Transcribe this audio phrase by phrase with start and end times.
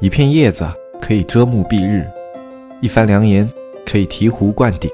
[0.00, 0.66] 一片叶子
[0.98, 2.10] 可以遮目蔽日，
[2.80, 3.46] 一番良言
[3.84, 4.90] 可以醍醐灌顶。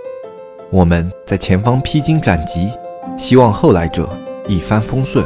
[0.69, 2.73] 我们在前方披荆斩棘，
[3.17, 4.11] 希望后来者
[4.49, 5.25] 一帆风顺，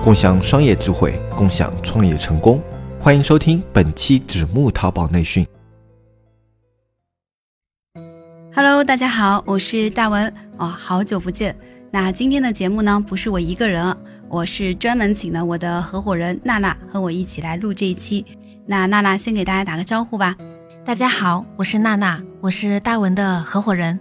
[0.00, 2.62] 共享商业智慧，共享创业成功。
[3.00, 5.44] 欢迎收听本期纸木淘宝内训。
[8.54, 11.56] Hello，大家好，我是大文哦，好久不见。
[11.90, 13.92] 那今天的节目呢，不是我一个人，
[14.28, 18.24] 我是专门请了我的合伙人娜娜和我一起来录这一期。
[18.70, 20.36] 那娜娜先给大家打个招呼吧。
[20.84, 23.98] 大家好，我是娜娜，我是大文的合伙人。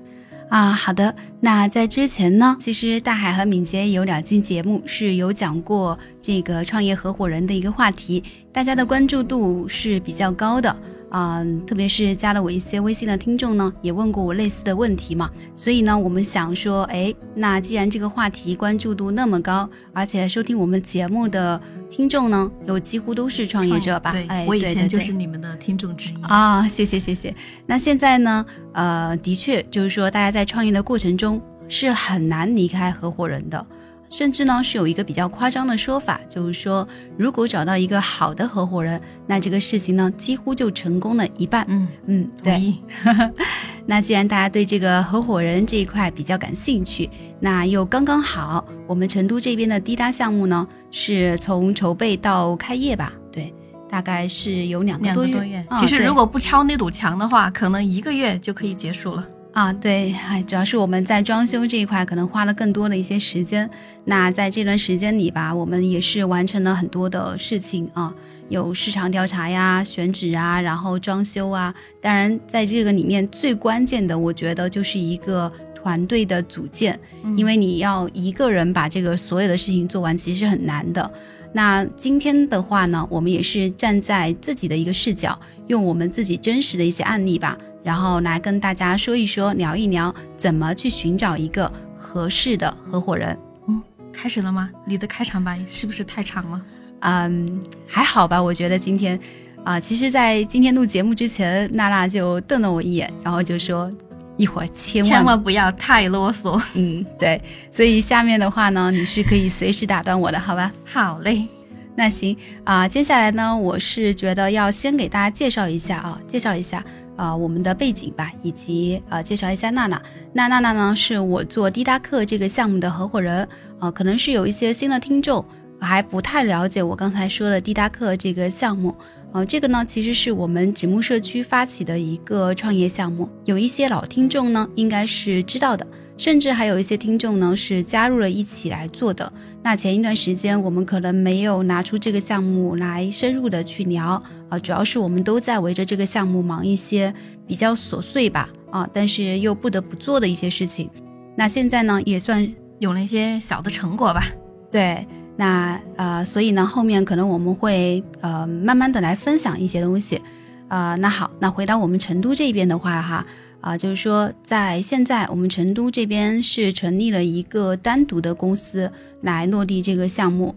[0.48, 1.16] 啊，好的。
[1.40, 10.77] 那在之前呢，其实大海和敏捷有两期节目是有讲过这个创业合伙人的一个话题，大家的关注度是比较高的。
[11.12, 21.59] 嗯，特别是加了我一些微信的听众呢，也问过我类似的问题嘛，所以呢，我们想说，哎，那既然这个话题关注度那么高，而且收听我们节目的
[21.90, 24.12] 听众呢，有几乎都是创业者吧？
[24.12, 27.34] 对，哎，我以前就是你们的听众之一啊，谢谢谢谢。
[27.66, 33.65] 那现在呢，呃，的确就是说，大家在创业的过程中是很难离开合伙人的。
[34.10, 41.65] 甚至呢，是有一个比较夸张的说法，就是说，如果找到一个好的合伙人，那这个事情呢，几乎就成功了一半。
[41.70, 42.74] 嗯嗯，对。
[43.85, 53.13] 那既然大家对这个合伙人这一块比较感兴趣，那又刚刚好，我们成都这边的滴答项目呢，是从筹备到开业吧？
[53.32, 53.54] 对，
[53.90, 55.65] 大概是有两个多月。
[55.80, 59.27] 其实如果不敲那堵墙的话，可能一个月就可以结束了。
[59.52, 63.70] 啊，对，哎，主要是我们在装修这一块可能花了更多的一些时间。
[64.06, 68.14] 那在这段时间里吧，我们也是完成了很多的事情啊，
[68.47, 71.74] 有市场调查呀、选址啊，然后装修啊。
[72.00, 76.97] 当然，在这个里面最关键的，我觉得就是一个团队的组建，
[77.36, 81.12] 因为你要一个人把这个所有的事情做完，其实是很难的。
[81.52, 85.38] 那今天的话呢，我们也是站在自己的一个视角，
[85.68, 87.58] 用我们自己真实的一些案例吧。
[87.84, 93.38] 然后来跟大家说一说，聊一聊怎么去寻找一个合适的合伙人。
[93.68, 93.81] 嗯，
[94.12, 94.70] 开始了吗？
[94.86, 96.62] 你的开场白是不是太长了？
[97.02, 98.42] 嗯，还好吧。
[98.42, 99.18] 我觉得今天，
[99.64, 103.90] 啊，其实，在今天录节目之前，娜娜就瞪了我一眼，然后就说
[104.36, 106.62] 一会儿千万千万不要太啰嗦。
[106.76, 107.42] 嗯，对。
[107.72, 110.72] 所以下面的话呢，你是可以随时打断我的，好吧？
[110.84, 111.48] 好嘞。
[111.96, 116.84] 那行啊，接下来呢，我是觉得要先给大家介绍一下啊，介绍一下。
[117.19, 120.02] 啊，我们的背景吧，以及呃，介绍一下娜娜。
[120.31, 123.46] 那娜娜呢，是我做滴答课这个项目的合伙人。
[123.78, 125.44] 啊，可能是有一些新的听众
[125.81, 128.96] 还不太了解我刚才说的滴答课这个项目。
[129.34, 133.29] 呃，这个呢，其实是我们纸木社区发起的一个创业项目。
[133.44, 135.85] 有一些老听众呢，应该是知道的。
[136.19, 139.31] 甚至还有一些听众呢是加入了一起来做的。
[139.63, 147.13] 那前一段时间我们可能没有拿出这个项目来深入的去聊啊，主要是我们都在围着这个项目忙一些
[147.47, 150.90] 比较琐碎吧啊，但是又不得不做的一些事情。
[151.38, 152.46] 那现在呢也算
[152.79, 154.28] 有了一些小的成果吧。
[154.69, 160.22] 对，那呃，所以呢后面可能我们会呃慢慢的来分享一些东西。
[160.68, 163.25] 啊，那好，那回到我们成都这边的话哈。
[163.62, 168.90] 啊，就是说，在现在我们成都这边是成立了一个单独的公司
[169.22, 170.56] 来落地这个项目。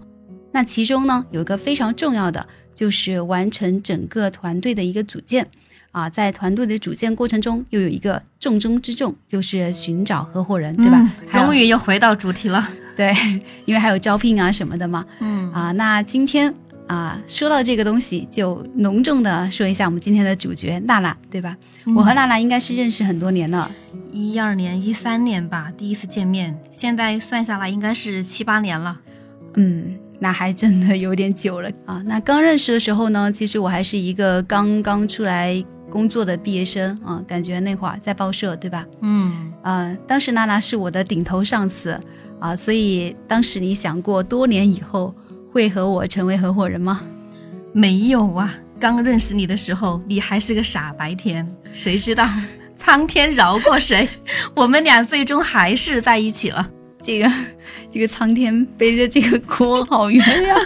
[0.53, 5.47] 那其中呢，有一个非常重要的，就是完成整个团队的一个组建。
[5.91, 11.11] 啊，在团队的组建过程中，又有一个重中之重，就是寻找合伙人，对吧？
[11.33, 12.67] 终于又回到主题了。
[12.97, 13.13] 对，
[13.67, 15.05] 因为还有招聘啊什么的嘛。
[15.21, 15.53] 嗯。
[15.53, 16.55] 啊，那今天。
[16.89, 21.57] 啊，说到这个东西，就隆重的说一下我们今天的主角娜娜，对吧？
[21.97, 23.71] 我和娜娜应该是认识很多年了，
[24.11, 29.01] 一二年、一三年吧，第一次见面，现在算下来应该是七八年了。
[29.55, 32.03] 嗯，那还真的有点久了啊。
[32.05, 38.87] 那刚认识的时候呢，其实我还是一个刚刚出来工作的毕业生啊，感觉那会儿在报社，对吧？
[39.01, 41.99] 嗯，啊，当时娜娜是我的顶头上司
[42.39, 45.15] 啊，所以当时你想过多年以后。
[45.53, 47.03] 会和我成为合伙人吗？
[47.73, 51.47] 没有啊，刚认识你的时候，你还是个傻白甜。
[51.73, 52.27] 谁知道
[52.77, 54.09] 苍天饶过谁，
[54.57, 56.69] 我们俩最终还是在一起了。
[57.03, 57.31] 这个，
[57.91, 60.57] 这个苍天背着这个锅好冤呀！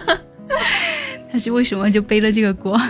[1.30, 2.80] 他是为什么就背了这个锅？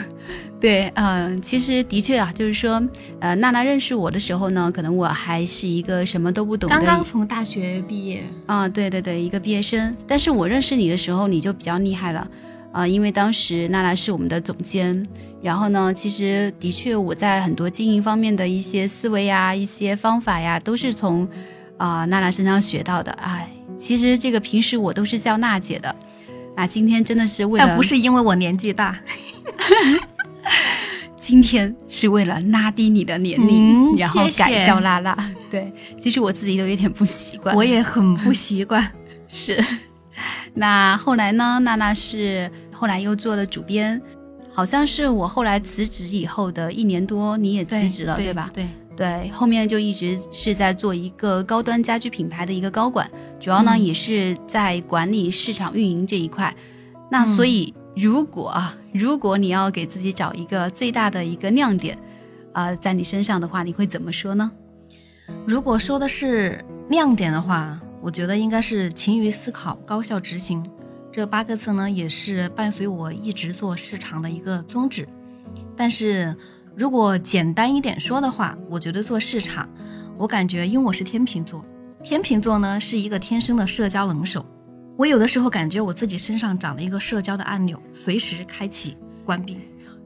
[0.58, 2.82] 对，嗯，其实的确啊，就是说，
[3.20, 9.94] 呃，娜娜认识我的时候呢，可能我还是一个什么都不懂，刚刚从大学毕业啊，对对对，一个毕业生。
[10.06, 12.26] 但是我认识你的时候，你就比较厉害了，
[12.72, 15.06] 啊，因为当时娜娜是我们的总监，
[15.42, 21.28] 然后呢，其实的确我在很多经营方面的一些思维呀、一些方法呀，都是从
[21.76, 23.12] 啊娜娜身上学到的。
[23.12, 23.46] 哎，
[23.78, 25.94] 其实这个平时我都是叫娜姐的，
[26.56, 28.98] 啊今天真的是为了，但不是因为我年纪大。
[31.16, 35.16] 今天是为了拉低你的年龄，嗯然后改叫娜娜。
[35.50, 37.54] 对，其实我自己都有点不习惯。
[37.56, 38.86] 我也很不习惯。
[39.28, 39.62] 是。
[40.54, 41.58] 那后来呢？
[41.62, 44.00] 娜娜是后来又做了主编，
[44.52, 48.50] 好像是我后来辞职以后的一年多，你也辞职了，对吧？
[48.54, 48.66] 对，
[48.96, 56.54] 对，后面就一直是在做一个高端家居品牌的一个高管，主要呢、嗯也是在管理市场运营这一块。
[57.10, 61.98] 那嗯所以，如果啊，如果你要给自己找一个最大的一个亮点，
[62.52, 64.52] 啊、在你身上的话，你会怎么说呢？
[65.46, 70.62] 如果说的是亮点的话，我觉得应该是勤于思考、高效执行。
[71.10, 75.08] 这八个字呢，也是伴随我一直做市场的一个宗旨。
[75.74, 76.36] 但是
[76.76, 79.66] 如果简单一点说的话，我觉得做市场，
[80.18, 81.64] 我感觉因为我是天秤座，
[82.02, 84.44] 天秤座呢是一个天生的社交能手。
[84.96, 89.58] 我有的时候感觉我自己身上长了一个社交的按钮，随时开启、关闭。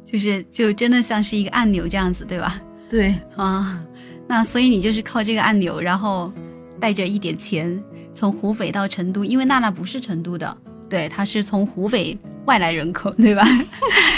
[0.04, 2.60] 就是就真的像是一个按钮这样子，对吧？
[2.88, 3.80] 对，啊，
[4.26, 6.32] 那所以你就是靠这个按钮，然后
[6.80, 7.80] 带着一点钱
[8.12, 10.56] 从湖北到成都，因为娜娜不是成都的，
[10.88, 13.44] 对，她是从湖北外来人口，对吧？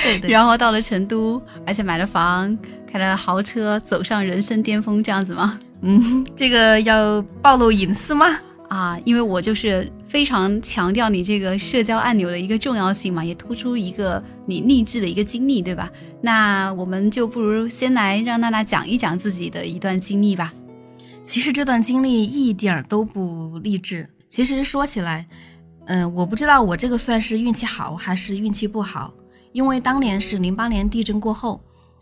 [0.03, 0.31] 对对。
[0.33, 2.57] 然后到了成都，而且买了房，
[2.91, 5.61] 开了豪车，走上人生巅峰，这样子吗？
[5.83, 8.27] 嗯，这个要暴露隐私吗？
[8.71, 15.91] 啊，因为我就是非常强调你这个社交按钮的一个重要性嘛，也突出一个你励志的一个经历，对吧？
[16.21, 20.53] 那我们就不如先来让娜娜讲一讲自己的一段经历吧。
[21.25, 24.07] 其实这段经历一点儿都不励志。
[24.29, 25.27] 其实说起来，
[25.87, 29.15] 嗯、我不知道我这个算是运气好还是运气不好，
[29.53, 31.59] 因为当年是零八年地震过后，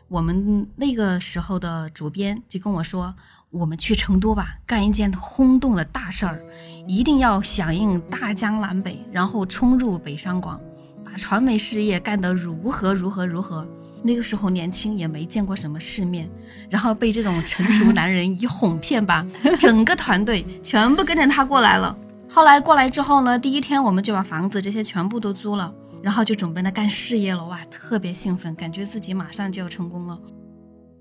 [0.08, 3.14] 我们那个时候的主编就跟我说，
[3.50, 6.41] 我们去成都吧，干一件轰动的大事儿，
[6.87, 10.61] 一定要响应大江南北，然后冲入北上广，
[11.05, 13.67] 把传媒事业干得如何如何如何。
[14.02, 16.31] 那个时候年轻也没见过什么世面，
[16.70, 19.26] 然后被这种成熟男人一哄骗吧，
[19.58, 21.96] 整个团队全部跟着他过来了。
[22.29, 27.44] 后来过来之后呢，第一天我们就把房子这些全部都租了，然后就准备来干事业了。
[27.46, 30.17] 哇，特别兴奋，感觉自己马上就要成功了。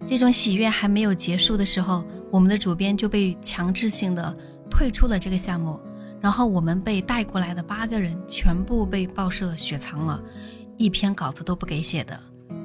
[0.09, 4.35] 这种喜悦还没有结束的时候，我们的主编就被强制性的
[4.67, 5.79] 退出了这个项目，
[6.19, 10.19] 然后我们被带过来的八个人全部被报社雪藏了，
[10.77, 12.19] 一篇稿子都不给写的。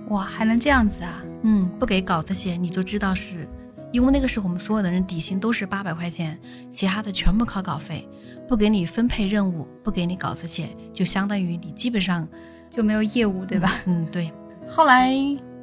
[0.09, 1.23] 哇，还能这样子啊？
[1.43, 3.47] 嗯，不给稿子写，你就知道是，
[3.93, 6.41] 因为那个时候我们所有的人底薪都是八百块钱，
[6.73, 8.09] 其他的全部靠稿费，
[8.49, 12.27] 不给你分配任务，不给你稿子写，就相当于你基本上，
[12.71, 13.83] 就没有业务，对吧？
[13.85, 14.33] 嗯，对。
[14.67, 15.15] 后来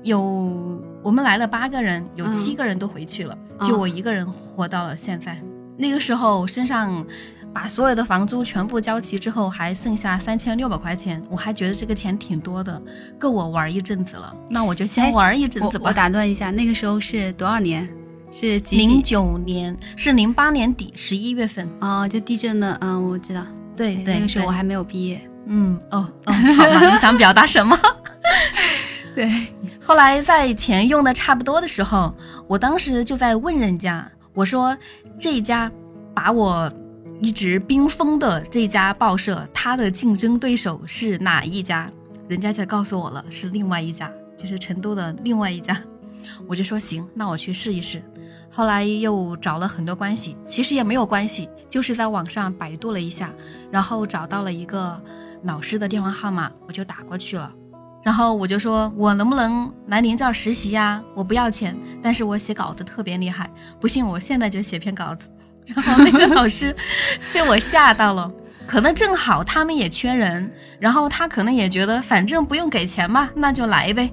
[0.03, 5.37] 有我们来了八个人，有嗯七个人都回去了，啊就我一个人活到了现在。
[5.77, 7.05] 那个时候身上
[7.53, 12.81] 把所有的房租全部交齐之后，还剩下三千六百块钱，我还觉得这个钱挺多的，
[13.19, 14.35] 够我玩一阵子了。
[14.49, 15.83] 那我就先哎玩一阵子吧。
[15.83, 17.87] 我我打断一下，那个时候是多少年？
[18.31, 19.03] 是几零？
[19.03, 23.45] 九年是零八年底十一月份，哦，就地震的，嗯，我知道。
[23.75, 25.21] 对对，对那个时候我还没有毕业。
[25.47, 27.77] 嗯哦哦，好吧，你想表达什么？
[29.13, 29.29] 对，
[29.83, 32.15] 后来在钱用的差不多的时候，
[32.47, 34.77] 我当时就在问人家，我说
[35.19, 35.69] 这家
[36.13, 36.71] 把我
[37.19, 41.91] 一直冰封的这家报社，它的竞争对手是哪一家？
[42.27, 45.75] 人家就告诉我了，是另外一家，就是成都的另外一家。
[46.47, 48.01] 我就说行，那我去试一试。
[48.51, 53.33] 后来又找了很多关系，其实也没有关系，就是在网上百度了一下，
[53.71, 55.01] 然后找到了一个
[55.43, 57.51] 老师的电话号码，我就打过去了。
[58.03, 61.01] 然后我就说，我能不能来您这儿实习呀？
[61.13, 65.27] 我不要钱，但是我写稿子特别厉害，不信我现在就写篇稿子。
[65.67, 66.75] 然后那个老师
[67.31, 68.29] 被我吓到了，
[68.65, 74.11] 可能正好他们也缺人，然后他可能也觉得反正不用给钱嘛，那就来呗。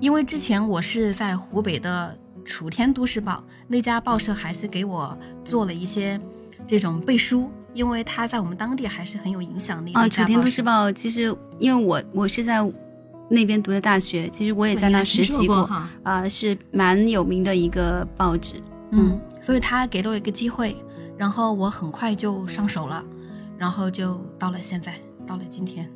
[0.00, 6.18] 因为之前我是在湖北的楚天都市报那家报社，还是给我做了一些
[6.66, 12.62] 这种背书，因为他在我们当地还是很有影响力的啊，楚天都市报其实因为我我是在
[13.28, 15.88] 那边读的大学，其实我也在那实习过，哈。
[16.02, 18.54] 啊、是蛮有名的一个报纸。
[18.92, 20.74] 嗯，所以他给了我一个机会，
[21.16, 23.04] 然后我很快就上手了，
[23.58, 24.94] 然后就到了现在，
[25.26, 25.86] 到了今天。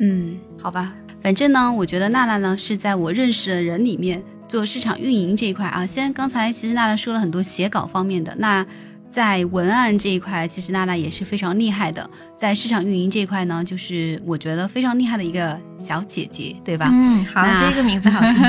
[0.00, 5.86] 嗯，好吧，反正呢，我觉得娜娜呢是在我认识的人里面做市场运营这一块啊。
[5.86, 8.66] 先刚才其实娜娜说了很多写稿方面的，那
[9.10, 12.08] 在文案这一块，其实娜娜也是非常厉害的。
[12.36, 16.88] 在市场运营这一块呢，就是我觉得非常厉害的一个小姐姐，对吧？
[16.92, 18.42] 嗯，好，那这个名字好听。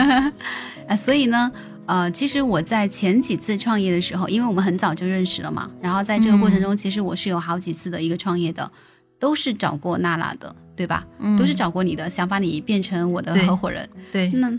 [0.88, 1.51] 啊， 所以呢，
[1.88, 8.72] 呃，其实我在前几次创业的时候，因为我们很早就认识了嘛，然后在这个过程中，其实我是有好几次的一个创业的，
[9.20, 11.03] 都是找过娜娜的，对吧？
[11.20, 13.89] 嗯都是找过你的，想把你变成我的合伙人。
[14.12, 14.51] 对，那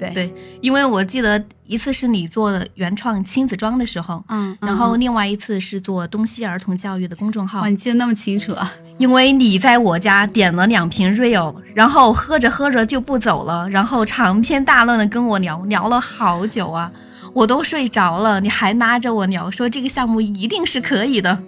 [0.00, 7.68] 对对，因为我记得一次是你做原创亲子装的时候，嗯，然后嗯另外一次是做东西儿童教育的公众号哇，。
[7.68, 8.72] 你记得那么清楚啊？
[8.98, 16.90] 因为你在我家点了两瓶 Rio，然后喝着喝着就不走了，然后长篇大论的跟我聊，聊了好久啊，
[17.32, 21.42] 我都睡着了，你还拉着我聊，说这个项目一定是可以的。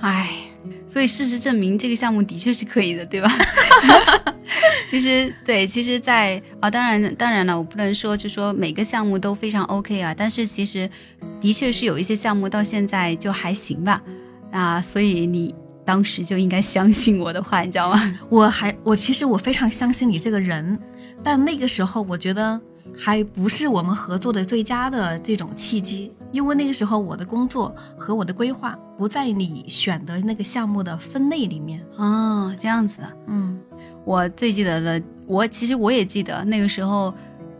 [0.00, 0.30] 唉，
[0.86, 3.30] 所以事实证明这个项目的确是可以的，对吧？
[4.88, 10.88] 其实对，其实在，啊，当然当然了，我不能说就说每个项目都非常 OK 啊，但是其实
[11.40, 14.00] 的确是有一些项目到现在就还行吧，
[14.52, 15.52] 啊，所以你
[15.84, 18.14] 当时就应该相信我的话，你知道吗？
[18.30, 20.78] 我还我其实我非常相信你这个人，
[21.22, 22.60] 但那个时候我觉得
[22.96, 31.82] 还不是我们合作的最佳的这种契机，因为那个时候我的工作和我的规划不在你选的那个项目的分类里面。
[31.96, 33.58] 哦，这样子啊，嗯，
[34.04, 37.12] 我最记得的，我其实我也记得那个时候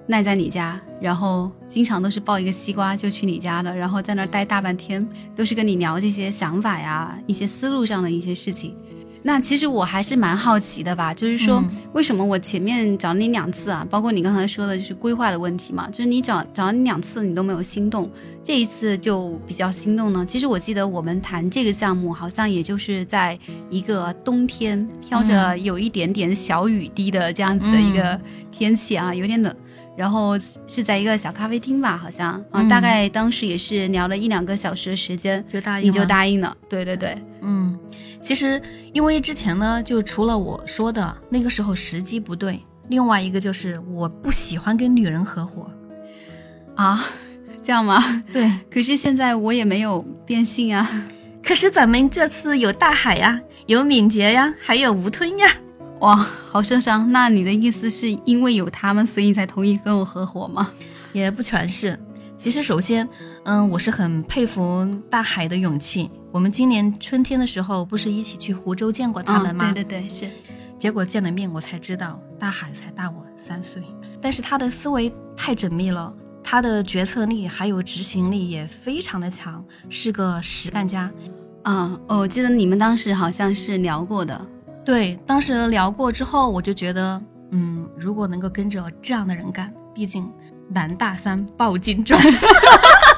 [0.08, 8.76] 赖在你家，然后经常都是抱一个西瓜就去你家的，然后在那儿待大半天，都是跟你聊这些想法呀、一些思路上的一些事情。
[9.26, 18.08] 那其实我还是蛮好奇的吧，就是说嗯为什么我前面找你两次啊，包括你刚才说的就是规划的问题嘛，就是你找找你两次你都没有心动，
[18.40, 20.24] 这一次就比较心动呢。
[20.24, 23.36] 其实我记得我们谈这个项目，好像也就是在
[23.68, 28.20] 一个冬天飘着有一点点小雨滴的这样子的一个
[28.52, 29.52] 天气啊，有点冷。
[29.96, 36.54] 然后是在一个小咖啡厅吧，好像啊、嗯大概当时也是聊了一两个小时的时间，就答应你就答应了。
[36.68, 37.35] 对对对，嗯，
[38.26, 38.60] 其实
[38.92, 45.70] 因为之前呢，就除了我说的那个时候时机不对，另外一个就是我不喜欢跟女人合伙。
[46.74, 47.04] 啊，
[47.62, 48.02] 这样吗？
[48.32, 51.06] 对，可是现在我也没有变性啊。
[51.40, 55.46] 可是咱们这次有大海呀，有敏捷呀，还有吴吞呀。
[56.00, 57.12] 哇，好受伤。
[57.12, 60.72] 那你的意思是因为有他们，所以才同意跟我合伙吗？
[61.12, 61.96] 也不全是。
[62.36, 63.08] 其实，首先，
[63.44, 66.10] 嗯，我是很佩服大海的勇气。
[66.36, 69.64] 我们今年春天的时候，不是一起去湖州见过他们吗？
[69.64, 70.28] 啊对对对，是。
[70.78, 73.82] 结果见了面，我才知道大海才大我三岁，
[74.20, 76.12] 但是他的思维太缜密了，
[76.44, 81.10] 他的决策力还有执行力也非常的强，是个实干家。
[81.62, 84.38] 啊、哦我记得你们当时好像是聊过的。
[84.84, 87.18] 对，当时聊过之后，我就觉得，
[87.52, 90.30] 嗯，如果能够跟着这样的人干，毕竟
[90.68, 92.22] 男大三抱金砖，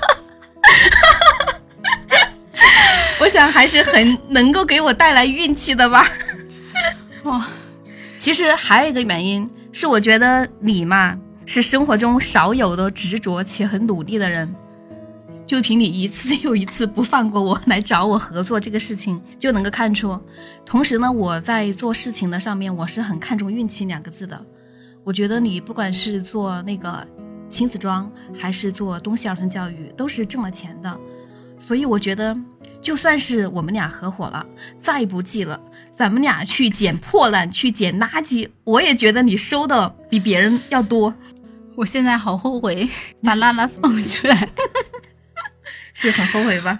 [3.38, 6.04] 我想还是很 能够给我带来运气的吧。
[7.22, 7.46] 哇，
[8.18, 11.16] 其实还有一个原因是，我觉得你嘛
[11.46, 14.52] 是生活中少有的执着且很努力的人。
[15.46, 20.20] 就凭你一次 又一次不放过我来找我合作这个事情，就能够看出。
[20.66, 24.44] 同时呢，我在做事情的上面，我是很看重运气两个字的。
[25.04, 27.06] 我觉得你不管是做那个
[27.48, 30.98] 亲子装，还是做东西儿童教育，都是挣了钱的。
[31.64, 32.36] 所以我觉得，
[32.80, 34.46] 就算是我们俩合伙了，
[34.80, 35.60] 再不济了，
[35.92, 41.12] 咱们俩去捡破烂，去捡垃圾，我也觉得你收的比别人要多，
[41.74, 42.88] 我现在好后悔
[43.22, 44.48] 把拉拉放出来。
[45.94, 46.78] 是很后悔吧？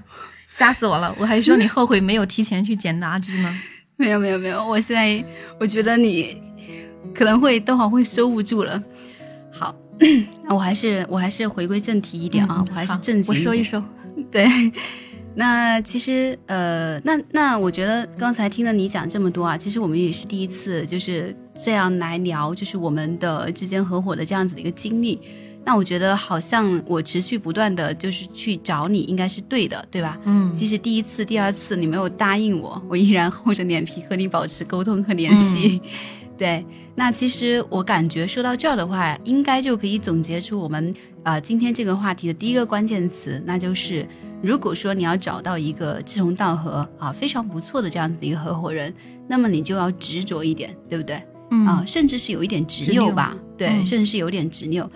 [0.57, 1.15] 吓死我了！
[1.19, 3.61] 我还说你后悔没有提前去捡垃圾呢。
[3.97, 5.25] 没有没有没有，我现在
[5.59, 6.41] 我觉得你
[7.13, 8.81] 可能会等会儿会收不住了。
[9.53, 9.75] 好，
[10.49, 13.83] 那我还是我还是回归正题一点啊，嗯我还是正经点我收一收。
[14.31, 14.47] 对，
[15.39, 21.33] 那其实呃，那那我觉得刚才听了你讲这么多啊，其实我们也是第一次就是
[21.65, 25.21] 这样来聊，就是我们的之间合伙的这样子的一个经历。
[25.65, 30.19] 那我觉得好像我持续不断的就是去找你，应该是对的，对吧？
[30.25, 35.81] 嗯即使第一次、第二次你没有答应我，我依然厚着脸皮和你保持沟通和联系。
[36.37, 36.65] 对，
[36.97, 40.93] 那其实我感觉说到这儿的话，应该就可以总结出我们
[41.23, 44.05] 啊、呃今天这个话题的第一个关键词，那就是
[44.43, 48.93] 如果说你要找到一个志同道合啊非常不错的这样子的一个合伙人，
[49.27, 51.23] 那么你就要执着一点，对不对？
[51.51, 54.89] 嗯啊，甚至是有一点执执拗拗吧，对，嗯甚至是有点执拗。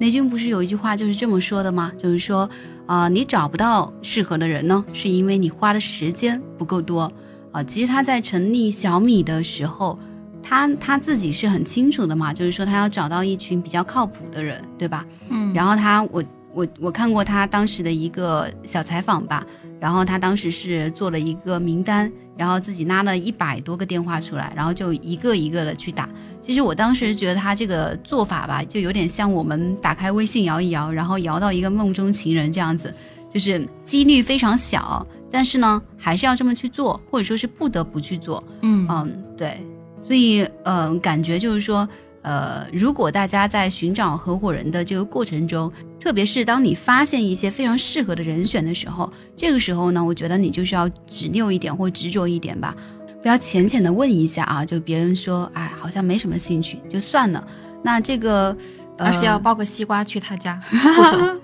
[0.00, 1.92] 雷军不是有一句话就是这么说的吗？
[1.98, 2.48] 就是说，
[2.86, 7.10] 啊、你找不到适合的人呢，是因为你花的时间不够多。
[7.50, 9.98] 啊、其实他在成立小米的时候，
[10.42, 15.04] 他他自己是很清楚的嘛，就是说他要找到一群比较靠谱的人，对吧？
[15.30, 16.22] 嗯，然后他，我
[16.54, 19.46] 我我看过他当时的一个小采访吧，
[19.78, 26.08] 然后他当时是做了一个名单，然后自己拉了一百多个电话出来，然后就一个一个的去打。
[26.40, 32.92] 其实我当时觉得他这个做法吧，就有点像我们打开微信摇一摇，然后摇到一个梦中情人这样子，
[33.30, 38.42] 就是几率非常小，但是呢，还是要这么去做，或者说是不得不去做。
[38.62, 39.62] 嗯嗯，对，
[40.00, 41.86] 所以嗯、呃感觉就是说，
[42.22, 52.74] 呃，如果大家在寻找合伙人的这个过程中，特别是当你发现一些非常适合的人选的时候，这个时候呢，我觉得你就是要执拗一点或执着一点吧，
[53.22, 57.46] 不要浅浅的问一下啊，就别人说，哎，好像没什么兴趣，就算了。
[57.82, 58.56] 那这个，
[58.96, 61.40] 而是要抱个西瓜去他家 不走。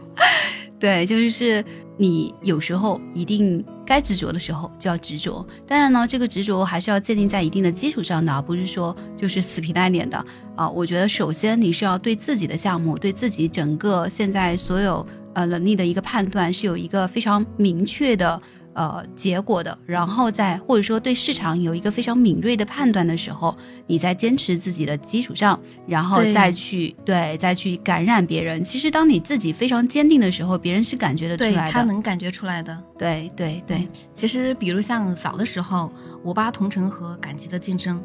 [0.79, 1.65] 对，就是
[1.97, 10.23] 你有时候一定该执着的时候就要执着，当然呢，这个执着还是要建立在一定的基础上的，而不是说就是死皮赖脸的
[10.57, 10.69] 啊。
[10.69, 18.41] 我觉得首先你是要对自己的项目，对自己整个现在所有呃能力的一个判断是有一个非常明确的。
[18.75, 28.63] 呃，结果的，然后在或者说对市场有一个非常敏锐的判断的时候，你在坚持自己的基础上，然后再去对再去感染别人。
[28.65, 32.77] 其实当你自己非常坚定的时候，别人是感觉得出来的，他能感觉出来的。
[32.99, 35.93] 对对对，其实比如像早的时候，
[36.25, 38.03] 五八同城和赶集的竞争，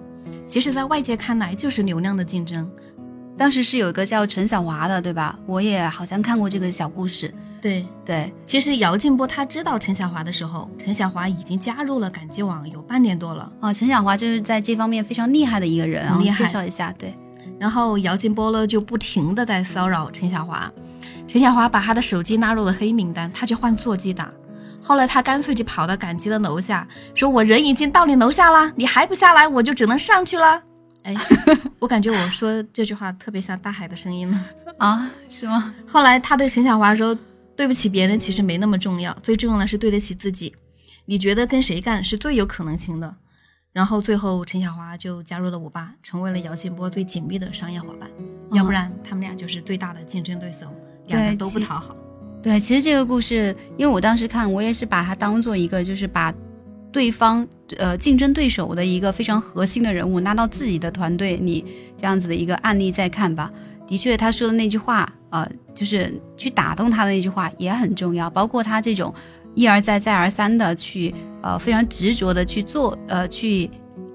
[0.47, 2.69] 其实在外界看来就是流量的竞争。
[3.39, 5.39] 当时是有一个叫陈小华的，对吧？
[5.45, 7.33] 我也好像看过这个小故事。
[7.61, 13.73] 对对，其实姚劲波他知道陈小华的时候，陈小华已经加入了赶集网有半年多了啊。
[13.73, 16.45] 陈小华就是在这方面非常厉害的一个人啊，厉害。
[16.45, 17.17] 介绍一下，对。
[17.57, 20.69] 然后姚劲波呢就不停的在骚扰陈小华，
[21.25, 24.29] 陈小华把他的手机纳入了黑名单，他去换座机打。
[24.81, 30.61] 后来他干脆就跑到赶集的楼下，说我人已经到你楼下了，你还不下来，我就只能上去了。
[31.09, 31.15] 哎，
[31.79, 34.45] 我感觉我说这句话特别像大海的声音呢。
[34.77, 35.73] 啊，是吗？
[35.87, 37.17] 后来他对陈小华说。
[37.59, 40.55] 对不起别人其实没那么重要，最重要的是对得起自己。
[41.03, 43.15] 你觉得跟谁干是最有可能性的？
[43.73, 48.09] 然后最后陈小华就加入了五八，成为了姚劲波最紧密的商业伙伴。
[48.53, 50.73] 要不然他们俩就是最大的竞争对手，
[51.07, 51.93] 两个都不讨好。
[52.41, 56.33] 对，其实这个故事，因为我当时看，我也是把它当做一个，就是把
[56.91, 61.63] 对方呃竞争对手的一个非常核心的人物拉到自己的团队里
[61.97, 63.51] 这样子的一个案例再看吧。
[63.87, 68.29] 的确，他说的那句话，呃，就是去打动他的那句话也很重要。
[68.29, 69.13] 包括他这种
[69.55, 73.69] 一而再、再而三的去，呃，非常执着的去做，呃，去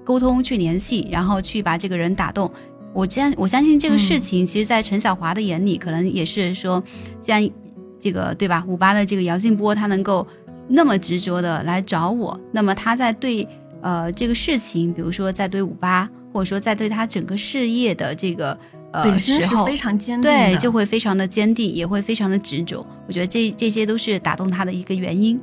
[0.05, 2.49] 沟通、去联系，然后去把这个人打动。
[2.93, 6.81] 我既然我相信这个事情，其实，在陈小华的眼里，可能也是说，
[7.21, 7.51] 既然
[7.99, 8.65] 这个对吧？
[8.69, 10.25] 五八的这个姚劲波他能够
[10.69, 13.47] 那么执着的来找我，那么他在对
[13.83, 18.59] 呃这个事情，比如说在对五八，或者说在对他整个事业的这个。
[19.03, 22.87] 本身是非常坚定，对，就会非常的坚定，也会非常的执着。
[23.09, 25.41] 我觉得这这些都是打动他的一个原因。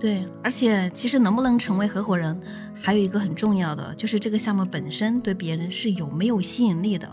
[0.00, 2.34] 对，而且其实能不能成为合伙人，
[2.80, 7.06] 还有一个很重要的，就是这个项目本身对别人是有没有吸引力的。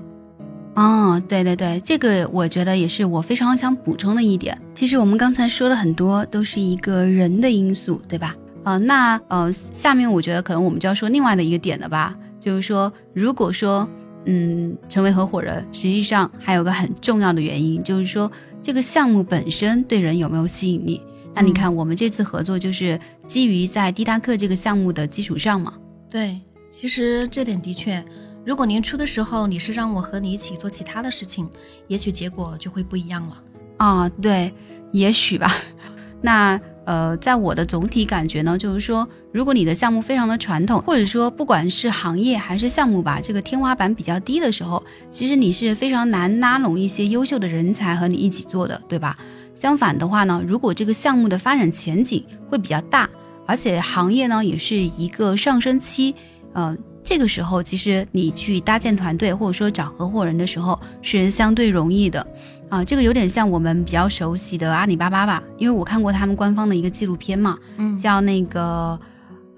[0.75, 4.57] 哦，对对对，这个我觉得也是我非常想补充的一点。
[4.73, 8.36] 其实我们刚才说了很多，都是一个人的因素，对吧？
[8.63, 13.88] 呃，那呃，下面我觉得可能我们就要说另外的一个点了吧，就是说，如果说。
[14.25, 18.31] 嗯，成为合伙人，实际上还有个很重要的原因，就是说
[18.62, 21.01] 这个项目本身对人有没有吸引力。
[21.34, 25.73] 那你看，我们这次合作就是基于在滴答课这个项目的基础上嘛。
[26.07, 28.05] 对，其实这点的确，
[28.45, 31.49] 如果年初的时候你是让我和你一起做其他的事情，
[31.88, 33.38] 也许结果就会不一样了。
[33.77, 34.54] 啊，对，
[34.91, 35.54] 也许吧。
[36.21, 36.60] 那。
[36.84, 49.15] 呃，在我的总体感觉呢，就是说，如果你的项目非常的传统，或者说不管是行业还是项目吧，这个天花板比较低的时候，其实你是非常难拉拢一些优秀的人才和你一起做的，对吧？
[49.56, 53.08] 相反的话呢，如果这个项目的发展前景会比较大，
[53.45, 56.15] 而且行业呢也是一个上升期，
[56.54, 62.26] 嗯，这个时候其实你去搭建团队或者说找合伙人的时候是相对容易的。
[62.70, 68.98] 啊，这个有点像我们比较熟悉的阿里巴巴吧，因为我看过他们官方的一个纪录片嘛，嗯，叫那个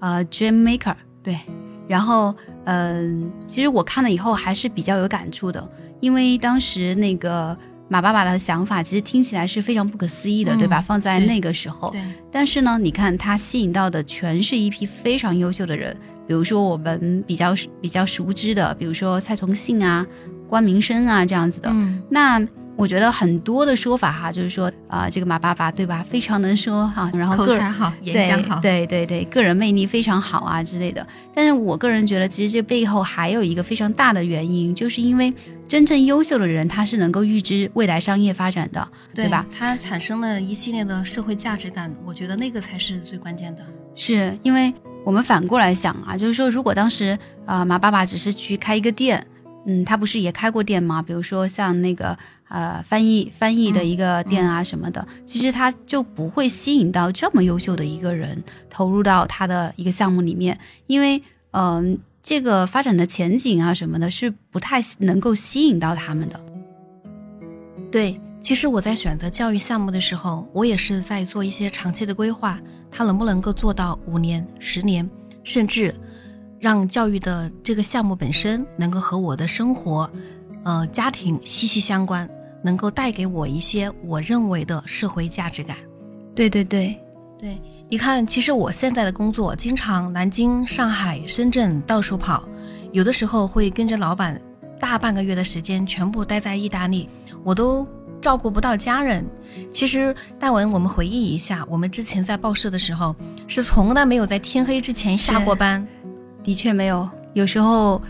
[0.00, 1.38] 呃 Dream Maker，对，
[1.86, 7.56] 然后嗯，其实我看了以后还是比较有感触的，因为当时那个
[7.88, 10.80] 马爸爸的想法其实听起来是非常不可思议的，对吧？
[10.80, 12.02] 放在那个时候，对，
[12.32, 20.06] 但是呢，你看他吸引到的全是一批非常优秀的人，比如说我们比较比较熟知的，比如说蔡崇信啊、
[20.48, 22.46] 关明生啊这样子的，嗯，那。
[22.76, 31.06] 我觉得很多的说法哈，就是说啊，这个马爸爸对吧，非常能说哈，然后口才好，演讲好，对对对，个人魅力非常好啊之类的。
[31.32, 35.32] 但是我个人觉得，其实这背后还有一个非常大的原因，就是因为
[35.68, 39.46] 真正优秀的人，他是能够预知未来商业发展的，对吧？
[39.56, 43.62] 他产生了一系列的社会价值感，我觉得那个才是最关键的。
[43.94, 49.24] 是因为我们反过来想啊，就是说，如果当时啊，马爸爸只是去开一个店，
[49.66, 51.02] 嗯，他不是也开过店吗？
[51.02, 52.16] 比如说像那个。
[52.46, 66.38] 呃，翻译翻译的一个店啊什么的，其实他就不会吸引到这么优秀的一个人投入到他的一个项目里面，因为嗯，这个发展的前景啊什么的，是不太能够吸引到他们的。
[67.90, 75.08] 对，其实我在选择教育项目的时候，我也是在做一些长期的规划，它能不能够做到五年、十年，
[75.42, 75.94] 甚至
[76.60, 80.10] 让教育的这个项目本身能够和我的生活、
[80.62, 82.28] 呃家庭息息相关，
[82.62, 85.78] 能够带给我一些我认为的社会价值感。
[86.34, 87.00] 对对对，
[87.38, 92.46] 对，你看，其实我现在的工作经常南京、上海、深圳到处跑，
[92.92, 94.38] 有的时候会跟着老板
[94.78, 97.08] 大半个月的时间全部待在意大利，
[97.42, 97.88] 我都
[98.24, 99.22] 照顾不到家人。
[99.70, 103.14] 其实大文，我们回忆一下，我们之前在报社的时候，
[103.46, 105.86] 是从来没有在天黑之前下过班。
[106.42, 108.00] 的确没有，有时候。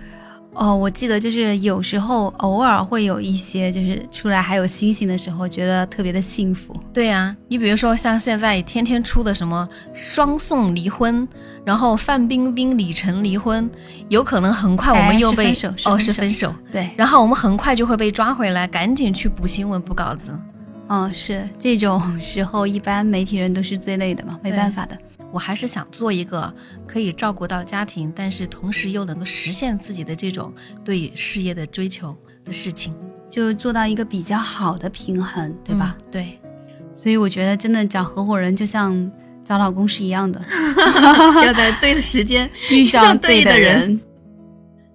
[0.55, 6.75] 哦，我记得就是有时候偶尔会有一些，就是出来还有星星的时候，觉得特别的幸福。
[6.93, 11.27] 对呀，你比如说像现在天天出的什么双宋离婚，
[11.65, 13.69] 然后范冰冰、李晨离婚，
[14.09, 15.53] 有可能很快我们又被
[15.85, 20.31] 哦是分手，对，然后我们很快就会被抓回来，赶紧去补新闻、补稿子。
[20.87, 24.97] 哦，是这种 时候，一般媒体人都是最累的嘛，没办法的。
[25.35, 26.55] 我还是想做一个
[26.87, 32.95] 可以照顾到家庭，但是同时又能够实现自己的这种对事业的追求的事情，
[33.29, 35.99] 就做到一个比较好的平衡，对吧？
[36.09, 36.39] 对。
[36.95, 39.11] 所以我觉得真的找合伙人就像
[39.45, 40.41] 找老公是一样的
[41.45, 44.01] 要在对的时间 遇上对的人。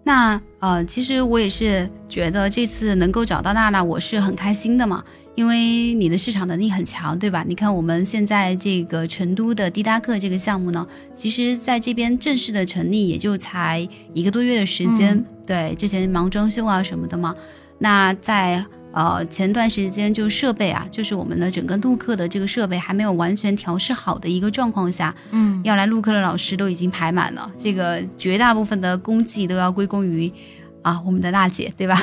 [0.05, 5.03] 那呃，其实我也是觉得这次能够找到娜娜，我是很开心的嘛。
[5.39, 7.45] 因为你的市场能力很强，对吧？
[7.47, 15.23] 你看我们现在这个成都的滴答课这个项目呢，其实在这边正式的成立也就才一个多月的时间。
[15.47, 17.33] 对，之前忙装修啊什么的嘛。
[17.77, 30.29] 那在呃前段时间就设备啊，就是我们的整个录课的这个设备还没有完全调试好的一个状况下，嗯，要来录课的老师都已经排满了，这个绝大部分的功绩都要归功于
[30.81, 31.97] 啊我们的娜姐，对吧？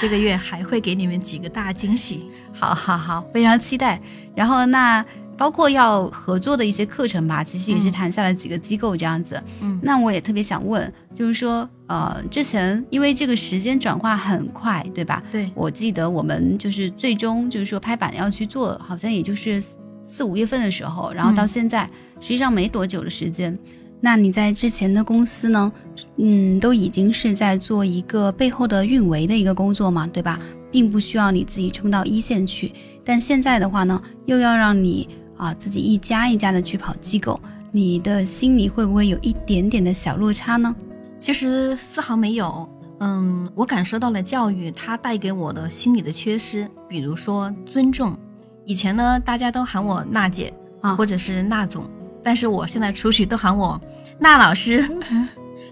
[0.00, 2.30] 这个月还会给你们几个大惊喜。
[2.52, 4.00] 好好好，非常期待。
[4.34, 5.04] 然后那
[5.36, 9.42] 包括要合作的一些课程吧，其实也是谈下了几个机构这样子。
[9.60, 15.22] 嗯，那我也特别想问，就是说，呃，之前因为这个时间转化很快，对吧？
[15.32, 19.62] 对，我记得我们就是最终就是说拍板要去做，好像也就是
[20.06, 21.88] 四五月份的时候，然后到现在
[22.20, 23.58] 实际上没多久的时间。
[24.04, 25.72] 那你在之前的公司呢，
[26.16, 30.40] 嗯，都已经是在做一个背后的运维的一个工作嘛，对吧？
[30.72, 32.72] 并不需要你自己冲到一线去，
[33.04, 40.74] 但现在的话呢，又要让你啊自己一家一家的去跑机构，你的心里会不会有一点点的小落差呢？
[41.20, 48.18] 其实丝毫没有，嗯，我感受到了教育它带给我的心理的缺失，比如说尊重，
[48.64, 51.84] 以前呢大家都喊我娜姐啊，或者是娜总，
[52.22, 53.80] 但是我现在出去都喊我
[54.18, 54.88] 娜老师，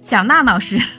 [0.03, 0.81] 小娜老师。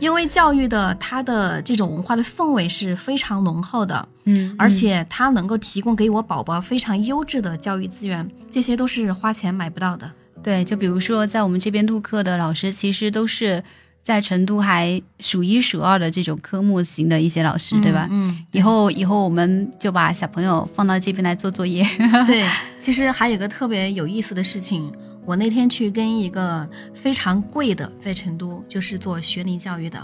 [0.00, 10.10] 因为教育的它的这种文化的氛围是非常浓厚的，嗯，而且它能够提供给我宝宝非常优质的教育资源，这些都是花钱买不到的。
[10.42, 13.62] 对，就比如说在我们这边录课的老师，其实都是
[14.04, 18.06] 在成都还数一数二的这种科目型的一些老师，对吧？
[18.10, 21.82] 嗯，以后以后我们就把小朋友放到这边来做作业。
[22.26, 22.46] 对，
[22.78, 24.92] 其实还有个特别有意思的事情。
[25.24, 29.98] 我那天去跟一个非常贵的，在成都就是做学龄教育的，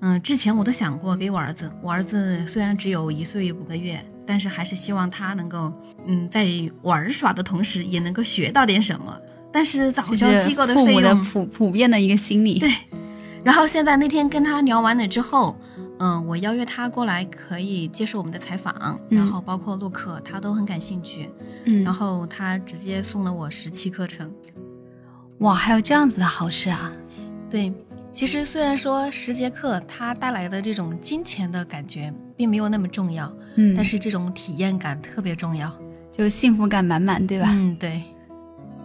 [0.00, 5.72] 嗯，之前我都想过给我儿子，我儿子虽然只有一岁五个月，但是还是希望他能够，
[6.08, 6.44] 嗯，在
[6.82, 9.16] 玩耍的同时也能够学到点什么。
[9.52, 12.58] 但是早教机构的费用普普遍的一个心理。
[12.58, 12.68] 对，
[13.44, 15.56] 然后现在那天跟他聊完了之后。
[16.04, 21.30] 嗯，我邀约他过来，可以接受我们的采访，然后包括录课，他都很感兴趣。
[21.66, 24.28] 嗯，然后他直接送了我十期课程。
[25.38, 26.90] 哇，还有这样子的好事啊！
[27.48, 27.72] 对，
[28.10, 35.72] 其实虽然说十节课它带来的这种金钱的感觉并没有那么重要，嗯，但是这种体验感特别重要，
[36.10, 37.46] 就幸福感满满，对吧？
[37.48, 38.02] 嗯，对。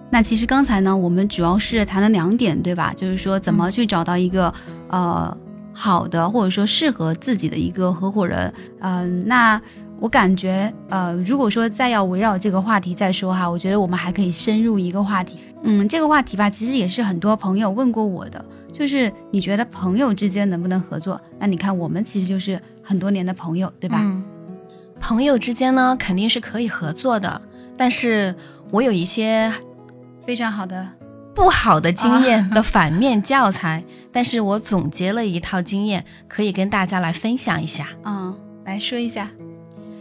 [0.09, 2.93] 那其实刚才呢，我们主要是谈了两点，对吧？
[2.95, 4.53] 就是说怎么去找到一个
[4.89, 5.37] 呃。
[5.79, 9.61] 好的，或者说适合自己的一个合伙人，嗯，那
[9.99, 18.43] 我感觉，呃，如果说再要围绕这个话题再说哈，我觉得我们还可以深入一个话题，嗯，这个话题吧，其实也是很多朋友问过我的，
[18.73, 21.21] 就是你觉得朋友之间能不能合作？
[21.37, 23.99] 那你看我们其实就是很多年的朋友，对吧？
[24.01, 24.23] 嗯，
[24.99, 27.39] 朋友之间呢肯定是可以合作的，
[27.77, 28.33] 但是
[28.71, 29.53] 我有一些
[30.27, 30.85] 非常好的。
[31.33, 37.87] 不好的经验的反面教材， 但是我总结了一套经验，可以跟大家来分享一下。
[38.03, 39.29] 嗯，来说一下，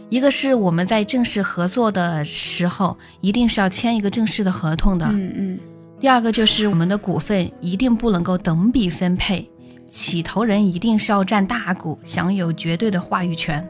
[0.09, 5.05] 一个是我们在正式合作的时候，一定是要签一个正式的合同的。
[5.09, 5.59] 嗯嗯。
[5.97, 9.49] 第二个就是我们的股份一定不能够等比分配，
[9.87, 13.65] 起头人一定是要占大股，享有绝对的话语权。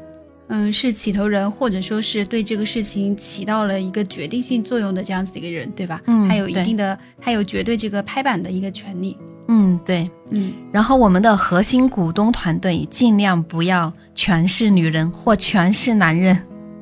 [0.50, 6.02] 嗯，是起头人，或者说是对这个事情起到了一个决定性作用的这样子的一个人，对吧？
[6.08, 9.18] 嗯他有一定的，他有绝对这个拍板的一个权利。
[9.50, 10.10] 嗯，对。
[10.30, 16.38] 嗯，然后我们的核心股东团队尽量不要全是女人或全是男人。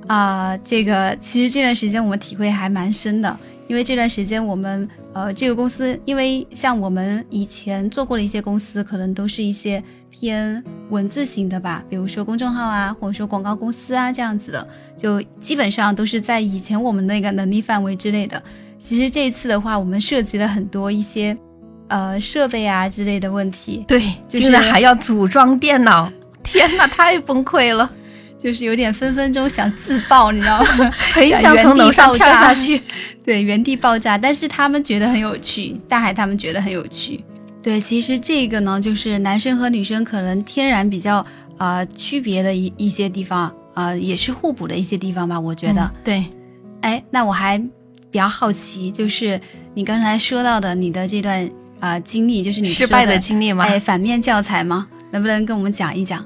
[0.08, 18.41] 啊、这个其实这段时间我们体会还蛮深的，因为这段时间我们呃这个公司，因为像我们以前做过的一些公司，可能都是一些偏文字型的吧，比如说公众号啊，或者说广告公司啊这样子的，就基本上都是在以前我们那个能力范围之内的。
[18.78, 21.36] 其实这一次的话，我们涉及了很多一些
[21.88, 26.12] 呃设备啊之类的问题，对，就是还要组装电脑，
[26.43, 27.91] 天哪，太崩溃了，
[28.46, 30.92] 就是有点分分钟想自爆，你知道吗？
[31.12, 32.80] 很想从楼上跳下 去。
[33.24, 37.24] 对，原地爆炸，但是他们觉得很有趣，大海他们觉得很有趣。
[37.64, 41.26] 对，其实这个呢，就是男生和女生可能天然比较
[41.58, 45.82] 呃区别的一一些地方，呃，也是互补的一些地方吧，我觉得。
[45.82, 46.26] 嗯对，
[46.82, 47.58] 哎，那我还
[48.12, 49.42] 比较好奇，就是
[49.74, 51.44] 你刚才说到的你的这段
[51.80, 53.64] 啊、呃经历，就是你失败的经历吗？
[53.66, 54.86] 哎反面教材吗？
[55.10, 56.24] 能不能跟我们讲一讲？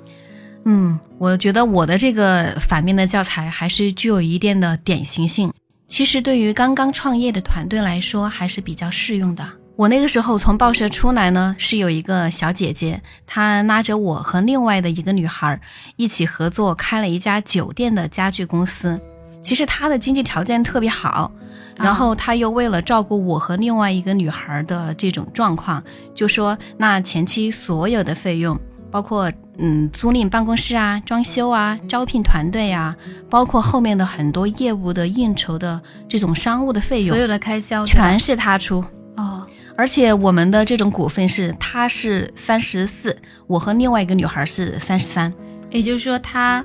[0.65, 5.51] 嗯，我觉得我的这个反面的教材还是具有一定的典型性。
[5.87, 9.47] 其实对于刚刚创业的团队来说，还是比较适用的。
[9.75, 15.59] 我那个时候从报社出来呢，是有一个小姐姐，她拉着我和另外的一个女孩
[15.95, 18.99] 一起合作开了一家酒店的家具公司。
[19.41, 21.31] 其实她的经济条件特别好，
[21.77, 25.81] 然后她又为了照顾我和另外一个女孩的这种状况，
[26.13, 28.59] 就说那前期所有的费用，
[28.91, 32.95] 包括嗯租赁办公室啊、装修啊、招聘团队啊，
[33.29, 38.83] 包括后面的很多业务的应酬的这种商务的费用，所有的开销全是他出。
[39.17, 39.45] 哦，
[39.75, 43.15] 而且我们的这种股份是，他是三十四，
[43.47, 45.33] 我和另外一个女孩是三十三。
[45.69, 46.63] 也就是说他，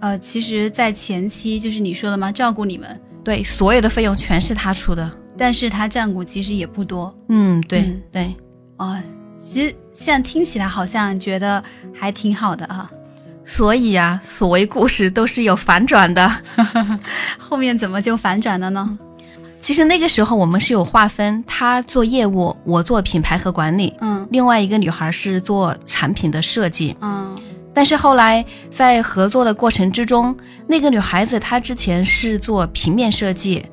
[0.00, 5.10] 呃，其实，在前期就是你说的嘛，照顾你们，对，所有的费用全是他出的。
[5.36, 8.34] 但是他占股其实也不多嗯，对、嗯对，
[8.78, 8.98] 哦。
[9.38, 12.90] 其实现在听起来好像觉得还挺好的啊，
[13.44, 16.30] 所以呀、所谓故事都是有反转的。
[17.38, 18.98] 后面怎么就反转了呢？
[19.58, 26.94] 其实那个时候我们是有划分，她做业务，我做品牌和管理，嗯另外一个女孩是做产品的设计。
[27.00, 27.34] 嗯
[27.74, 30.34] 但是后来在合作的过程之中，
[30.66, 33.64] 那个女孩子她之前是做平面设计，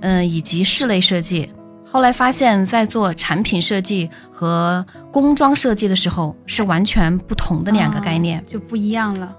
[0.00, 1.48] 嗯、以及室内设计。
[1.92, 9.36] 后来发现，在做产品设计和工装设计的时候，是完全不同的两个概念，哦就不一样了。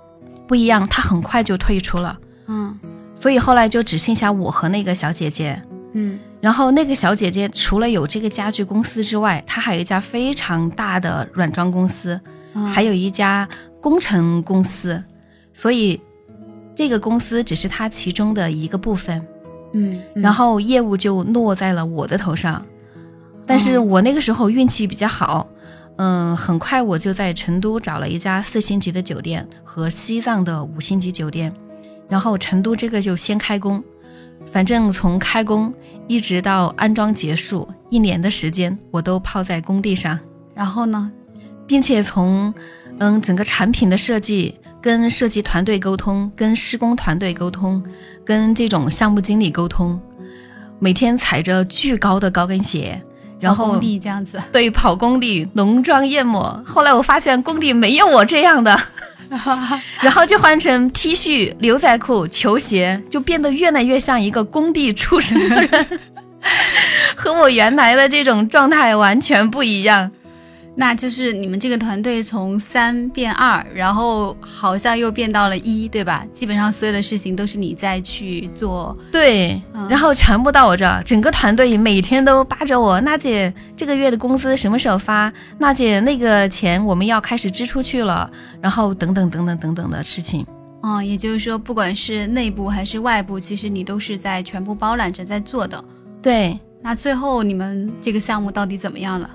[0.48, 0.88] 不一样。
[0.88, 2.80] 他很快就退出了，嗯
[3.20, 5.60] 所以后来就只剩下我和那个小姐姐。
[5.94, 12.22] 嗯然后那个小姐姐除了有这个家具公司之外，她还有一家非常大的软装公司，
[12.54, 13.50] 嗯还有一家
[13.82, 15.04] 工程公司，
[15.56, 16.00] 所以
[16.76, 19.26] 这个公司只是她其中的一个部分，
[19.74, 22.66] 嗯，嗯然后业务就落在了我的头上。
[23.46, 25.48] 但是哦我那个时候运气比较好，
[25.98, 31.54] 嗯，很快我就在成都找了一家四星级的酒店和西藏的五星级酒店，
[32.08, 33.84] 然后成都这个就先开工。
[34.52, 35.74] 反正从开工
[36.08, 40.18] 一直到安装结束，一年的时间我都泡在工地上。
[40.56, 41.12] 然后呢？
[41.66, 42.54] 并且从
[43.00, 44.54] 嗯整个产品的设计、
[44.84, 47.82] 跟设计团队沟通、跟施工团队沟通、
[48.26, 49.98] 跟这种项目经理沟通，
[50.78, 53.02] 每天踩着巨高的高跟鞋，
[53.40, 56.62] 然后工地这样子，对跑工地浓妆艳抹。
[56.66, 58.78] 后来我发现工地没有我这样的，
[60.04, 66.00] 然后就换成 T 恤、牛仔裤、球鞋，就变得越来越像一个工地出身的人，
[67.16, 70.12] 和我原来的这种状态完全不一样。
[70.76, 76.26] 那就是你们这个团队从三变二，然后好像又变到了一，对吧？
[76.34, 78.98] 基本上所有的事情都是你在去做。
[79.12, 85.32] 对，嗯然后全部到我这儿，整个团队每天都扒着我，娜姐这个月的工资什么时候发？
[85.60, 88.28] 娜姐那个钱我们要开始支出去了，
[88.60, 90.44] 然后等等等等等等的事情。
[90.82, 95.82] 嗯，也就是说，不管是内部还是外部，其实你都是在全部包揽着在做的。
[96.22, 99.30] 对，那最后你们这个项目到底怎么样了？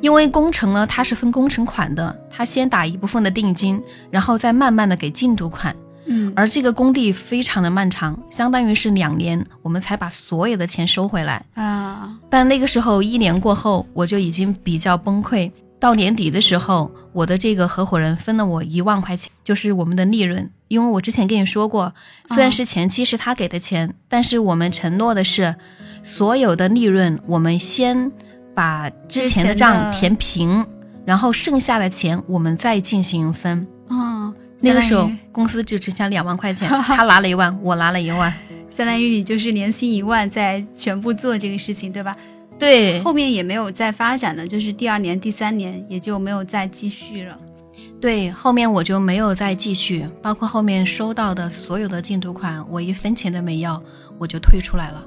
[0.00, 5.74] 因为工程呢，它是分工程款的，它先打一部分的定金，然后再慢慢的给进度款。
[6.10, 11.44] 嗯而这个工地非常的漫长，相当于是两年，我们才把所有的钱收回来。
[11.54, 15.50] 啊，但那个时候一年过后，我就已经比较崩溃。
[15.80, 20.50] 到年底的时候，我的这个合伙人分了我一万块钱，就是我们的利润。
[20.68, 21.92] 因为我之前跟你说过，
[22.28, 25.54] 虽然是前期是他给的钱，但是我们承诺的是，
[26.02, 28.10] 所有的利润我们先
[28.58, 30.66] 把之前的账填平，
[31.04, 33.64] 然后剩下的钱我们再进行分。
[33.86, 38.34] 哦，那个时候公司就只剩下两万块钱， 他拿了一万，我拿了一万。
[38.68, 42.16] 相当于你就是年薪一万，在全部做这个事情，对吧？
[42.58, 47.38] 对后面也没有再发展了，就是第二年、第三年也就没有再继续了。
[48.00, 53.80] 对，后面我就没有再继续，包括后面收到的所有的进度款，我一分钱都没要，
[54.18, 55.06] 我就退出来了。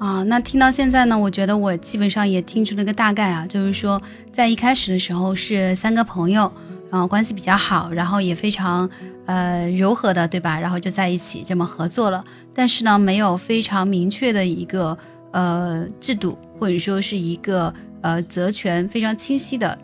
[0.00, 4.00] 啊，那听到现在呢，我觉得我基本上也听出了个大概啊，就是说
[4.32, 6.50] 在一开始的时候是三个朋友，
[6.90, 8.88] 然后关系比较好，然后也非常
[9.26, 10.58] 呃柔和的，对吧？
[10.58, 14.96] 然后就在一起这么合作了，但是呢，没有非常明确的一个
[15.32, 19.78] 呃制度，或者说是一个呃责权非常清晰的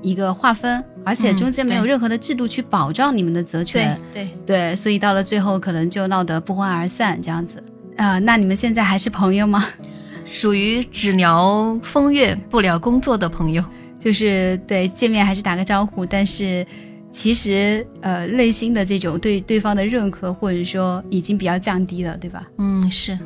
[0.00, 4.00] 一个划分，而且嗯中间没有任何的制度去保障你们的责权。
[4.14, 7.60] 对，对，所以到了最后可能就闹得不欢而散这样子。
[7.96, 9.64] 呃，那你们现在还是朋友吗？
[10.24, 13.62] 属于只聊风月不聊工作的朋友。
[13.98, 16.64] 就是对见面还是打个招呼，但是
[17.12, 22.46] 其实呃内心的这种对对方的认可或者说已经比较降低了，对吧？
[22.58, 23.18] 嗯，是，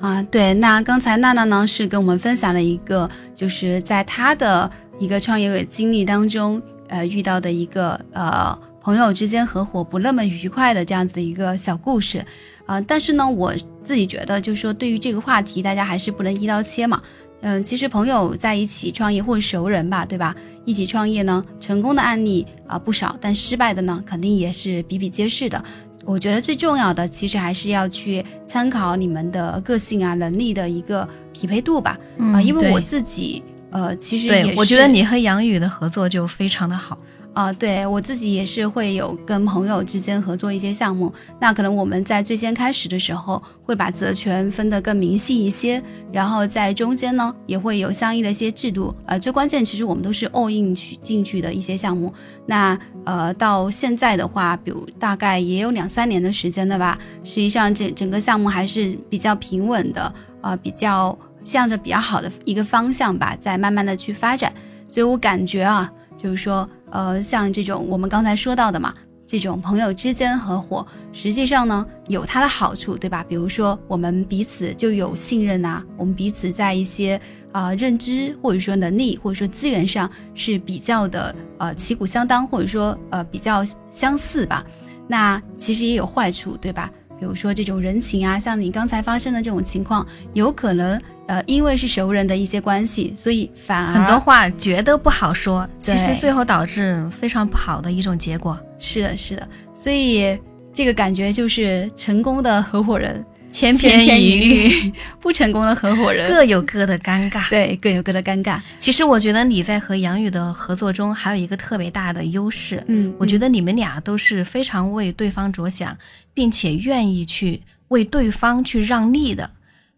[0.00, 0.54] 啊，对。
[0.54, 12.24] 那刚才娜娜呢是跟我们分享了一个就是在她的一个创业经历当中呃遇到的一个呃朋友之间合伙不那么愉快的这样子一个小故事
[12.64, 13.52] 啊、但是呢我
[13.82, 17.02] 自己觉得就是说对于这个话题大家还是不能一刀切嘛。
[17.44, 20.32] 嗯，其实朋友在一起创业或者熟人吧，对吧？
[20.64, 25.60] 一起创业呢，成功的案例啊、不少，但失败的呢，肯定也是比比皆是的。
[26.04, 31.98] 我觉得最重要的，其实还是要去参考你们的个性啊、能力的一个匹配度吧。
[32.18, 36.96] 啊、因为我自己呃，其实也对，我觉得你和杨宇的合作就非常的好。
[37.34, 52.12] 啊、对我自己也是会有跟朋友之间合作一些项目，那可能我们在最先开始的时候会把责权分得更明细一些，然后在中间呢也会有相应的一些制度，呃，最关键其实我们都是 all in 去进去的一些项目，
[52.46, 64.52] 那呃到现在的话，比如大概也有两三年的时间了吧，实际上这整个项目还是比较平稳的，呃，比较向着比较好的一个方向吧，在慢慢的去发展，
[64.86, 65.90] 所以我感觉啊。
[66.14, 68.94] 就是说，呃，像这种我们刚才说到的嘛，
[69.26, 73.24] 这种朋友之间合伙，实际上呢有它的好处，对吧？
[73.28, 84.64] 比如说我们彼此就有信任呐、我们彼此在一些啊、认知或者说能力或者说资源上是比较的呃旗鼓相当，或者说呃比较相似吧。
[85.08, 86.90] 那其实也有坏处，对吧？
[87.22, 98.58] 比如说这种人情啊，像你刚才发生的这种情况，有可能呃因为是熟人的一些关系，所以反而很多话觉得不好说，其实最后导致非常不好的一种结果。
[98.76, 100.36] 是的，是的，所以
[100.72, 107.48] 这个感觉就是成功的合伙人千千篇一律， 不成功的合伙人各有各的尴尬。
[107.50, 108.58] 对各有各的尴尬。
[108.78, 115.96] 其实我觉得你在和杨宇的合作中还有一个特别大的优势，嗯，我觉得你们俩都是非常为对方着想，
[116.32, 119.48] 并且愿意去为对方去让利的。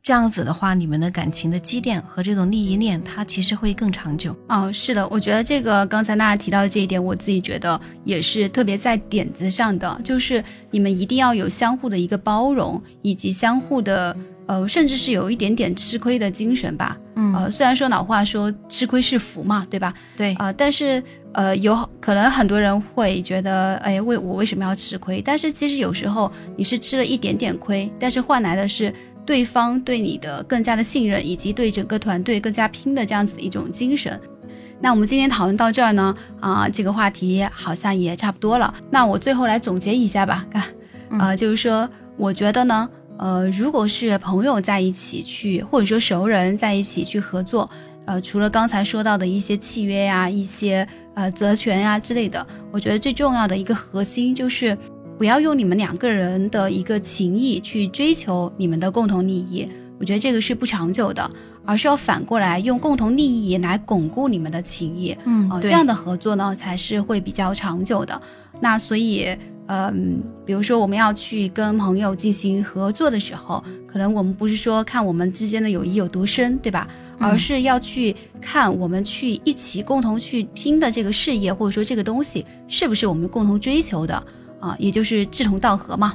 [0.04, 4.36] 这样子的话，你们的感情的积淀和这种利益链，它其实会更长久。
[4.50, 14.14] 哦，是的，我觉得这个刚才大家提到的这一点，我自己觉得也是特别在点子上的，就是你们一定要有相互的一个包容，以及相互的
[14.46, 16.98] 呃，甚至是有一点点吃亏的精神吧。
[17.16, 19.94] 嗯，呃，虽然说老话说吃亏是福嘛，对吧？
[20.18, 25.22] 对，啊、但是呃，有可能很多人会觉得，哎，为我为什么要吃亏？
[25.22, 28.92] 但是其实有时候你是吃了一点点亏，但是换来的是
[29.26, 34.20] 对方对你的更加的信任，以及对整个团队更加拼的这样子的一种精神。
[34.80, 38.74] 那我们今天讨论到这儿呢，啊、这个话题好像也差不多了。
[38.90, 40.62] 那我最后来总结一下吧，看，
[41.18, 47.70] 啊、就是说，我觉得呢，呃，如果是朋友在一起去，或者说熟人在一起去合作，
[48.04, 54.76] 呃，除了刚才说到的一些契约呀、一些呃责权呀之类的，我觉得最重要的一个核心就是
[55.18, 61.30] 不要用你们两个人的一个情谊去追求你们的共同利益，我觉得这个是不长久的，
[61.64, 65.16] 而是要反过来用共同利益来巩固你们的情谊。
[65.24, 68.20] 嗯呃，这样的合作呢才是会比较长久的。
[68.60, 69.28] 那所以，
[69.66, 76.88] 嗯，比如说我们要去跟朋友进行合作的时候，可能我们不是说看我们之间的友谊有多深，对吧？
[77.18, 84.20] 而嗯是要去看我们去一起共同去拼的这个事业，或者说这个东西是不是我们共同追求的
[84.64, 86.14] 啊、也就是志同道合嘛，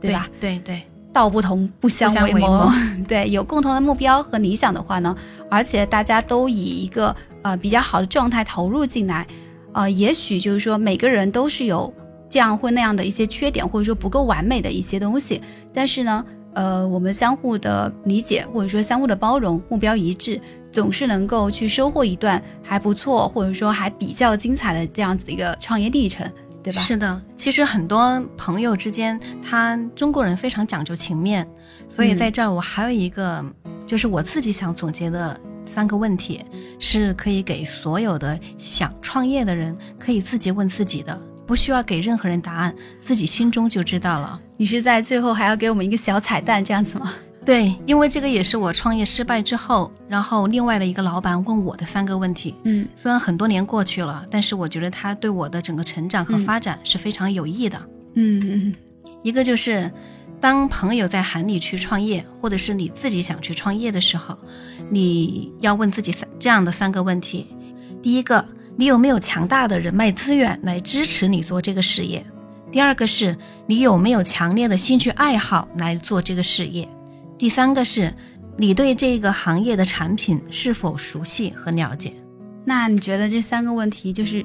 [0.00, 0.26] 对吧？？
[0.40, 0.82] 对对，
[1.12, 2.32] 道不同不相为。
[2.32, 2.70] 谋
[3.06, 5.14] 对，有共同的目标和理想的话呢，
[5.50, 9.26] 而且大家都以一个呃比较好的状态投入进来，
[9.72, 11.92] 呃，也许就是说每个人都是有
[12.30, 15.42] 这样或那样的一些缺点，或者说不够完美的一些东西，
[15.74, 16.24] 但是呢。
[16.52, 20.38] 呃，我们相互的理解或者说相互的包容，目标一致，
[20.72, 26.28] 总是能够去收获一段还不错，或者说还比较精彩的这样子一个创业历程，
[26.62, 26.80] 对吧？
[26.80, 31.46] 是的，其实很多朋友之间，他中国人非常讲究情面，
[31.94, 33.44] 所以在这儿我还有一个，
[33.86, 36.44] 就是我自己想总结的三个问题，
[36.78, 42.74] 是可以给所有的想创业的人可以自己问自己的，不需要给任何人答案，
[43.06, 44.40] 自己心中就知道了。
[44.56, 47.14] 你是在最后还要给我们一个小彩蛋这样子吗？
[47.50, 52.54] 对，因为这个也是我创业失败之后，然后另外的一个老板问我的三个问题。
[52.62, 57.76] 嗯虽然很多年过去了，但是我觉得他对我的整个成长和发展是非常有益的。
[58.14, 58.74] 嗯嗯
[59.24, 59.90] 一个就是，
[60.40, 64.38] 当朋友在喊你去创业，或者是你自己想去创业的时候，
[64.88, 67.48] 你要问自己三这样的三个问题：
[68.00, 68.46] 第一个，
[68.76, 72.24] 你有没有强大的人脉资源来支持你做这个事业？
[72.70, 73.36] 第二个是
[73.66, 76.88] 你有没有强烈的兴趣爱好来做这个事业？
[77.40, 78.12] 第三个是
[78.58, 82.12] 你对这个行业的产品是否熟悉和了解？
[82.66, 84.44] 那你觉得这三个问题就是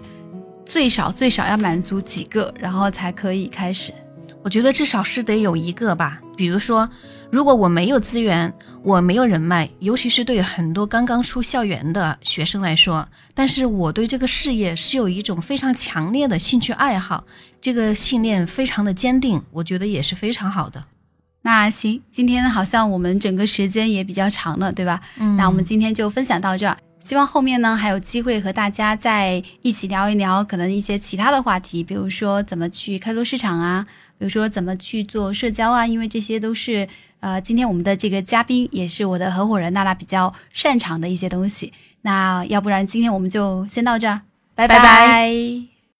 [0.66, 3.94] 最少最少要满足几个，然后才可以开始？
[4.42, 6.22] 我觉得至少是得有一个吧。
[6.38, 6.90] 比如说，
[7.30, 17.26] 如果我没有资源，我没有人脉，尤其是对很多刚刚出校园的学生来说，但是我对这个事业是有一种非常强烈的兴趣爱好，
[17.60, 20.82] 这个信念非常的坚定，我觉得也是非常好的。
[21.46, 25.00] 那行，今天好像我们整个时间也比较长了，对吧？
[25.20, 26.76] 嗯那我们今天就分享到这儿。
[27.04, 33.86] 希望后面呢还有机会和大家再一起聊一聊可能一些其他的话题，比如说怎么去开拓市场啊，
[34.18, 36.88] 比如说怎么去做社交啊，因为这些都是
[37.20, 41.72] 呃今天我们的这个嘉宾也是我的合伙人娜娜比较擅长的一些东西。
[42.02, 44.22] 那要不然今天我们就先到这儿，
[44.56, 45.75] 拜拜拜拜